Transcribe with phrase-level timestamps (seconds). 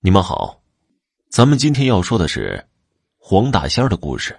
[0.00, 0.60] 你们好，
[1.30, 2.64] 咱们今天要说的是
[3.16, 4.38] 黄大仙的故事。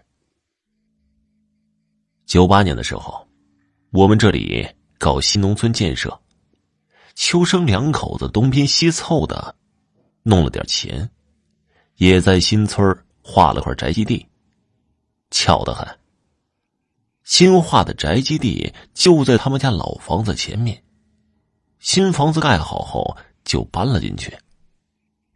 [2.25, 3.27] 九八年的时候，
[3.89, 4.65] 我们这里
[4.99, 6.17] 搞新农村建设，
[7.15, 9.55] 秋生两口子东拼西凑的，
[10.21, 11.09] 弄了点钱，
[11.95, 14.25] 也在新村划了块宅基地。
[15.31, 15.85] 巧得很，
[17.23, 20.81] 新划的宅基地就在他们家老房子前面。
[21.79, 24.37] 新房子盖好后，就搬了进去。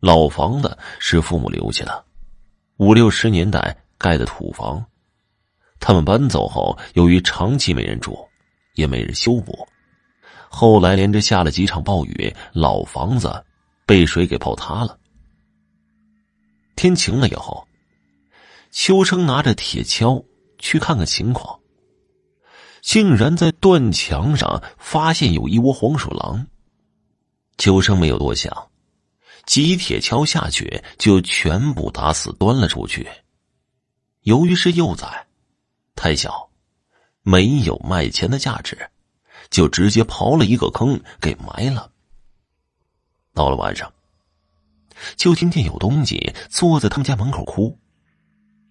[0.02, 2.04] 老房子是父母留下的，
[2.78, 4.84] 五六十年代盖的土房。
[5.80, 8.18] 他们搬走后，由于长期没人住，
[8.74, 9.68] 也没人修补，
[10.50, 13.46] 后来连着下了几场暴雨，老房子
[13.86, 14.98] 被水给泡塌了。
[16.76, 17.68] 天晴了以后，
[18.72, 20.26] 秋生拿着铁锹
[20.58, 21.60] 去看看情况，
[22.82, 26.48] 竟然在断墙上发现有一窝黄鼠狼。
[27.60, 28.71] 秋生没有多想。
[29.46, 33.08] 几铁锹下去，就全部打死端了出去。
[34.22, 35.28] 由于是幼崽，
[35.96, 36.50] 太小，
[37.24, 38.78] 没有卖钱的价值，
[39.50, 41.92] 就直接刨了一个坑给埋了。
[43.34, 43.92] 到了晚上，
[45.16, 47.80] 就听见有东西坐在他们家门口哭，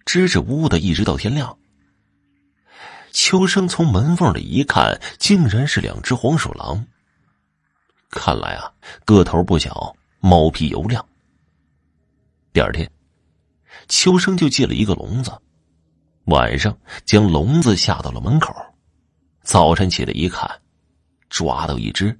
[0.05, 1.57] 支支吾吾的一直到天亮。
[3.11, 6.85] 秋生从门缝里一看，竟然是两只黄鼠狼。
[8.09, 8.71] 看来啊，
[9.03, 9.93] 个头不小。
[10.21, 11.03] 猫皮油亮。
[12.53, 12.89] 第二天，
[13.87, 15.31] 秋生就借了一个笼子，
[16.25, 18.55] 晚上将笼子下到了门口。
[19.41, 20.47] 早晨起来一看，
[21.27, 22.17] 抓到一只，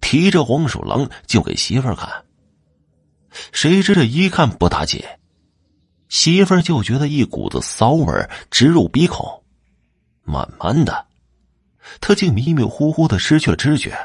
[0.00, 2.10] 提着黄鼠狼就给媳妇儿看。
[3.52, 5.00] 谁知这一看不打紧，
[6.08, 9.44] 媳妇儿就觉得一股子骚味直入鼻孔，
[10.24, 11.06] 慢慢的，
[12.00, 13.96] 他竟迷迷糊糊的失去了知觉。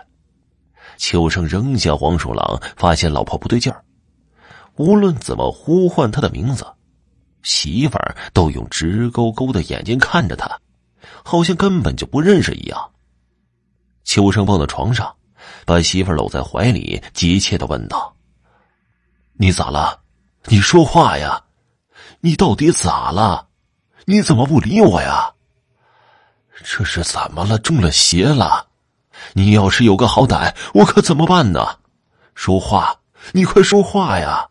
[1.00, 3.84] 秋生扔下黄鼠狼，发现老婆不对劲儿。
[4.76, 6.68] 无论怎么呼唤他的名字，
[7.42, 10.60] 媳妇儿都用直勾勾的眼睛看着他，
[11.24, 12.92] 好像根本就不认识一样。
[14.04, 15.16] 秋生蹦到床上，
[15.66, 18.14] 把媳妇儿搂在怀里，急切的问道
[19.40, 20.02] ：“你咋了？
[20.46, 21.46] 你说话呀！
[22.20, 23.48] 你到底咋了？
[24.04, 25.34] 你怎么不理我呀？
[26.62, 27.58] 这是怎么了？
[27.58, 28.68] 中了邪了？”
[29.34, 31.80] 你要是有个好歹，我可怎么办呢？
[32.36, 33.00] 说话，
[33.34, 34.48] 你快说话呀！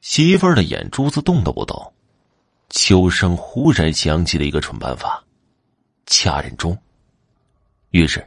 [0.00, 1.92] 媳妇儿的眼珠子动都不动。
[2.70, 5.22] 秋生忽然想起了一个蠢办法，
[6.06, 6.76] 掐人中。
[7.90, 8.26] 于是，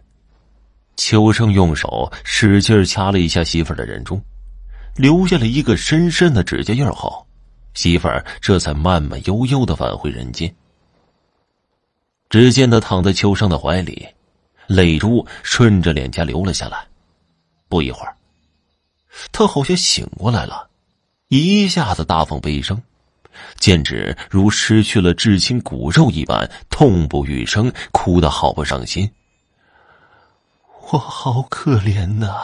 [0.95, 4.21] 秋生用手使劲掐了一下媳妇儿的人中，
[4.95, 7.25] 留下了一个深深的指甲印后，
[7.73, 10.53] 媳妇儿这才慢慢悠悠的返回人间。
[12.29, 14.07] 只见他躺在秋生的怀里。
[14.67, 16.85] 泪珠顺着脸颊流了下来，
[17.67, 18.15] 不一会儿，
[19.31, 20.69] 他好像醒过来了，
[21.29, 22.81] 一下子大放悲声，
[23.57, 29.09] 简直如失去了至亲骨肉一般，痛不欲生，哭得好不伤心。
[30.91, 32.35] 我好可怜呐，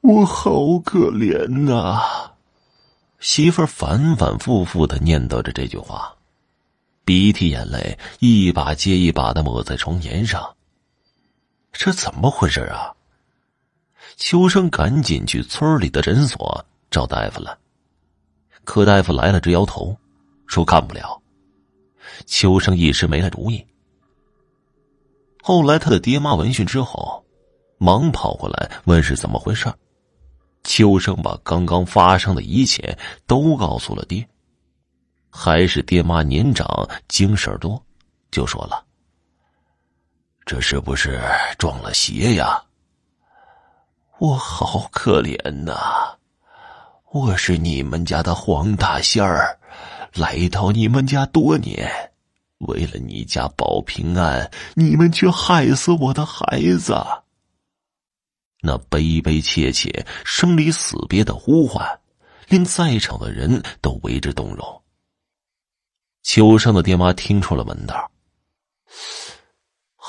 [0.00, 2.32] 我好可怜呐！
[3.18, 6.14] 媳妇儿反反复复的念叨着这句话，
[7.04, 10.54] 鼻涕眼泪一把接一把的抹在床沿上。
[11.72, 12.94] 这怎么回事啊？
[14.16, 17.58] 秋生赶紧去村里的诊所找大夫了，
[18.62, 19.96] 可大夫来了直摇头，
[20.46, 21.20] 说干不了。
[22.26, 23.66] 秋生一时没了主意。
[25.42, 27.24] 后来他的爹妈闻讯之后，
[27.78, 29.72] 忙跑过来问是怎么回事。
[30.62, 32.96] 秋生把刚刚发生的一切
[33.26, 34.24] 都告诉了爹，
[35.30, 37.82] 还是爹妈年长经事多，
[38.30, 38.84] 就说了。
[40.44, 41.20] 这是不是
[41.58, 42.62] 撞了邪呀？
[44.18, 46.16] 我好可怜呐！
[47.10, 49.58] 我是你们家的黄大仙儿，
[50.14, 52.10] 来到你们家多年，
[52.58, 56.96] 为了你家保平安，你们却害死我的孩子。
[58.60, 62.00] 那悲悲切切、生离死别的呼唤，
[62.48, 64.82] 令在场的人都为之动容。
[66.22, 68.10] 秋生的爹妈听出了门道。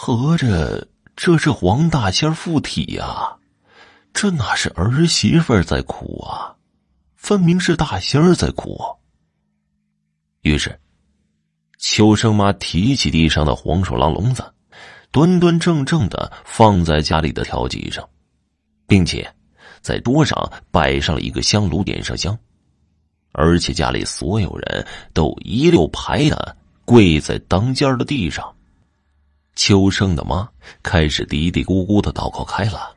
[0.06, 0.86] 合着
[1.16, 3.38] 这是黄大仙附体呀？
[4.14, 6.54] 这哪是儿媳妇在哭啊？
[7.16, 8.78] 分明是大仙儿在哭。
[10.42, 10.78] 于是，
[11.78, 14.44] 秋生妈提起地上的黄鼠狼笼子，
[15.10, 18.06] 端端正正的放在家里的条几上，
[18.86, 19.34] 并且
[19.80, 22.38] 在桌上摆上了一个香炉，点上香，
[23.32, 28.54] 而且家里所有人都一溜排的跪在当间的地上。
[29.56, 30.50] 秋生的妈
[30.82, 32.96] 开始嘀嘀咕咕的祷告开了：“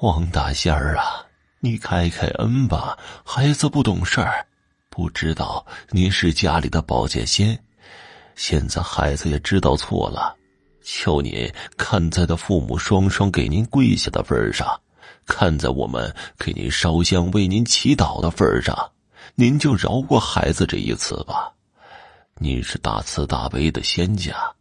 [0.00, 1.26] 王大仙儿啊，
[1.60, 4.46] 你开开恩吧，孩子不懂事儿，
[4.88, 7.58] 不知道您是家里的保剑仙。
[8.34, 10.34] 现在孩子也知道错了，
[10.82, 14.80] 求您看在他父母双双给您跪下的份上，
[15.26, 18.92] 看在我们给您烧香为您祈祷的份上，
[19.34, 21.52] 您就饶过孩子这一次吧。
[22.36, 24.53] 您是大慈大悲的仙家，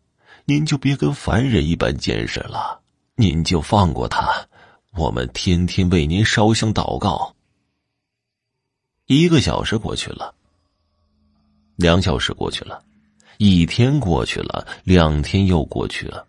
[0.46, 2.82] 您就别跟凡人一般见识了，
[3.16, 4.46] 您就放过他。
[4.92, 7.34] 我们天天为您烧香祷告。
[9.06, 10.36] 一个小时过去了，
[11.78, 12.84] 两小时过去了，
[13.38, 16.28] 一天过去了，两天又过去了。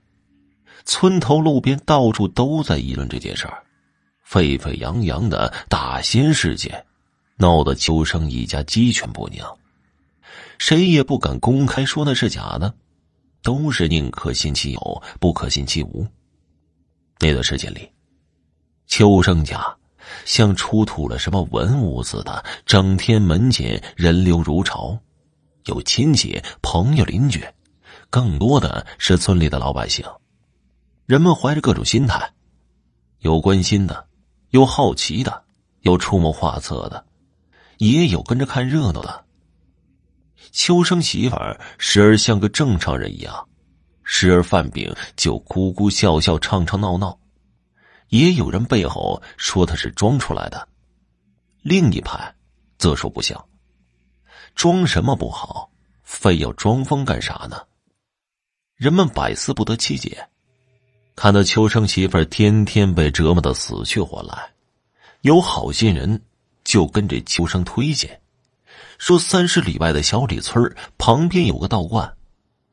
[0.84, 3.64] 村头路边到处都在议论这件事儿，
[4.22, 6.84] 沸沸扬扬的大仙事件，
[7.36, 9.42] 闹得秋生一家鸡犬不宁。
[10.58, 12.74] 谁也不敢公开说那是假的，
[13.44, 16.04] 都是宁可信其有，不可信其无。
[17.20, 17.88] 那段时间里。
[18.86, 19.74] 秋生家
[20.24, 24.98] 像出土了什么文物似的，整天门前人流如潮，
[25.66, 27.42] 有亲戚、朋友、邻居，
[28.10, 30.04] 更多的是村里的老百姓。
[31.06, 32.32] 人们怀着各种心态，
[33.18, 34.06] 有关心的，
[34.50, 35.44] 有好奇的，
[35.80, 37.04] 有出谋划策的，
[37.78, 39.23] 也有跟着看热闹的。
[40.54, 43.48] 秋生媳妇儿时而像个正常人一样，
[44.04, 47.18] 时而犯病就哭哭笑笑、唱唱闹闹。
[48.10, 50.68] 也有人背后说他是装出来的，
[51.62, 52.32] 另一派
[52.78, 53.44] 则说不像。
[54.54, 55.68] 装什么不好，
[56.04, 57.60] 非要装疯干啥呢？
[58.76, 60.28] 人们百思不得其解。
[61.16, 64.52] 看到秋生媳妇儿天天被折磨的死去活来，
[65.22, 66.22] 有好心人
[66.62, 68.20] 就跟着秋生推荐，
[68.98, 72.16] 说三十里外的小李村旁边有个道观，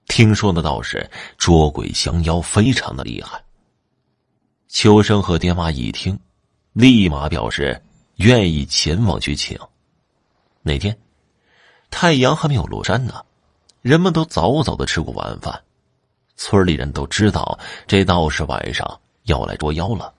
[0.07, 3.43] 听说那道士捉鬼降妖非常的厉害。
[4.67, 6.17] 秋生和爹妈一听，
[6.73, 7.81] 立马表示
[8.15, 9.59] 愿意前往去请。
[10.61, 10.97] 那天，
[11.89, 13.25] 太阳还没有落山呢，
[13.81, 15.61] 人们都早早的吃过晚饭。
[16.37, 20.13] 村里人都知道这道士晚上要来捉妖了，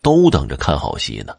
[0.00, 1.36] 都等着看好戏呢。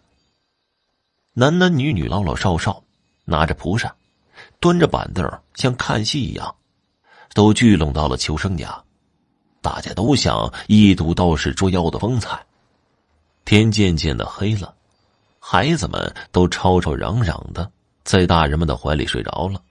[1.34, 2.84] 男男女女、老老少少，
[3.24, 3.96] 拿着蒲扇，
[4.60, 5.26] 端着板凳，
[5.56, 6.56] 像看戏一样，
[7.34, 8.84] 都聚拢到了秋生家。
[9.62, 12.46] 大家都想一睹道士捉妖的风采。
[13.46, 14.74] 天渐渐的黑了，
[15.40, 17.72] 孩子们都吵吵嚷嚷的
[18.04, 19.62] 在大人们的怀里睡着了。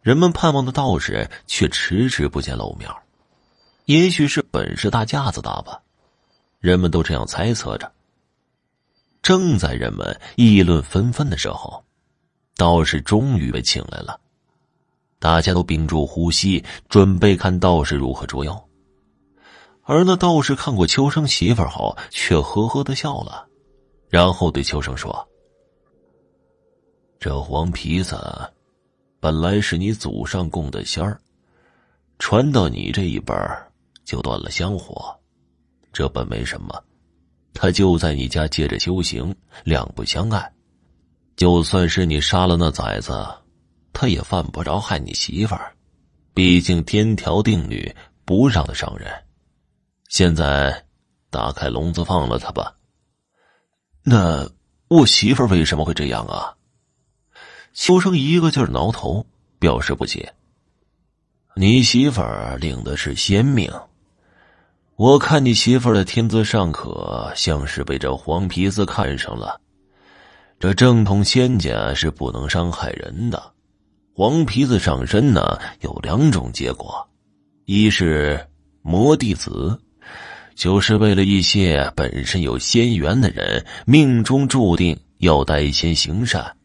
[0.00, 2.90] 人们盼望的道士却迟迟不见露面，
[3.86, 5.80] 也许是本事大架子大吧，
[6.60, 7.90] 人们都这样猜测着。
[9.22, 11.84] 正在人们议论纷纷的时候，
[12.58, 14.20] 道士终于被请来了，
[15.20, 18.68] 大家都屏住呼吸，准备看道士如何捉妖。
[19.84, 23.46] 而那道士看过秋生媳妇后，却呵呵的笑了，
[24.08, 25.28] 然后对秋生说
[27.20, 28.18] ：“这黄皮子
[29.20, 31.20] 本来是你祖上供的仙儿，
[32.18, 33.32] 传到你这一辈
[34.04, 35.16] 就断了香火，
[35.92, 36.74] 这本没什么。
[37.54, 39.32] 他就在你家借着修行，
[39.62, 40.52] 两不相爱。
[41.38, 43.24] 就算是你杀了那崽子，
[43.92, 45.72] 他也犯不着害你媳妇儿，
[46.34, 47.94] 毕竟天条定律，
[48.24, 49.08] 不让他伤人。”
[50.10, 50.84] 现在，
[51.30, 52.74] 打开笼子放了他吧。
[54.02, 54.50] 那
[54.88, 56.56] 我媳妇儿为什么会这样啊？
[57.72, 59.24] 秋生一个劲儿挠头，
[59.60, 60.34] 表示不解。
[61.54, 63.72] 你媳妇儿领的是仙命，
[64.96, 69.60] 我看你媳妇儿的天资尚可，像是被这黄皮子看上了。
[70.60, 73.52] 这正统仙家是不能伤害人的，
[74.12, 77.08] 黄皮子上身呢有两种结果，
[77.64, 78.44] 一是
[78.82, 79.78] 魔弟子。
[80.56, 86.56] 就是为了一些本身有仙缘的人，命中注定要代仙行善。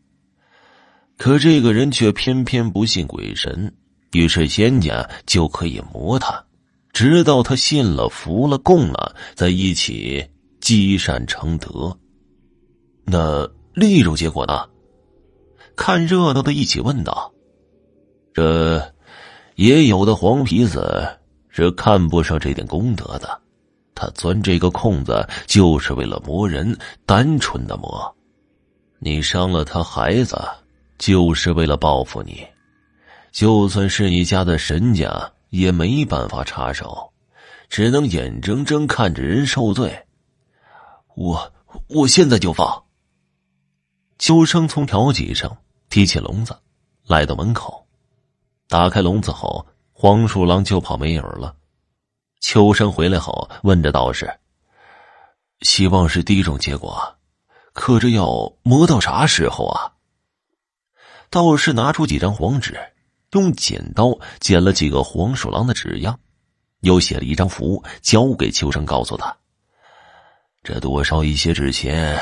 [1.16, 3.72] 可这个人却偏偏不信鬼神，
[4.14, 6.44] 于是仙家就可以磨他，
[6.92, 10.28] 直到他信了、服了、供了，在一起
[10.60, 11.96] 积善成德。
[13.06, 14.70] 那另一种结果呢？
[15.76, 17.34] 看热闹的一起问道
[18.34, 18.94] ：“这
[19.56, 23.42] 也有的黄皮子是看不上这点功德的。”
[23.96, 28.16] 他钻这个空子，就是为了磨人，单纯的磨。
[29.00, 30.40] 你伤了他孩子，
[30.98, 32.46] 就是为了报复你。
[33.32, 37.12] 就算是你家的神家，也没办法插手，
[37.70, 40.06] 只能眼睁睁看着人受罪。
[41.16, 41.52] 我
[41.88, 42.83] 我现在就放。
[44.24, 45.58] 秋生从条脊上
[45.90, 46.58] 提起笼子，
[47.06, 47.86] 来到门口，
[48.70, 51.54] 打开笼子后，黄鼠狼就跑没影了。
[52.40, 54.34] 秋生回来后，问着道士
[55.68, 57.18] ：“希望是第一种结果，
[57.74, 59.92] 可这要磨到啥时候啊？
[61.30, 62.80] 道士拿出几张黄纸，
[63.34, 66.18] 用剪刀剪了几个黄鼠狼的纸样，
[66.80, 69.36] 又写了一张符，交给秋生，告诉他
[70.64, 72.18] ：“这多烧一些纸钱，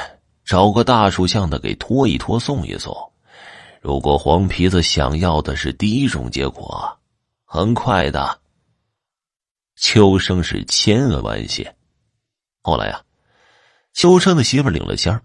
[0.52, 2.94] 找个大树像的给拖一拖，送一送。
[3.80, 7.00] 如果黄皮子想要的是第一种结果，
[7.46, 8.38] 很快的。”
[9.80, 11.74] 秋生是千恩万谢。
[12.62, 13.02] 后来呀，
[13.94, 15.24] 秋生的媳妇领了仙儿，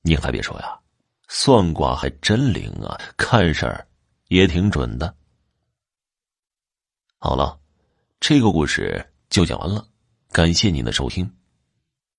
[0.00, 0.80] 您还别说呀，
[1.28, 3.86] 算卦还真灵啊，看事儿
[4.28, 5.14] 也挺准的。
[7.18, 7.60] 好了，
[8.20, 9.86] 这个故事就讲完了，
[10.32, 11.30] 感谢您的收听。